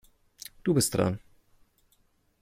Du 0.63 0.73
bist 0.73 0.95
dran. 0.97 1.19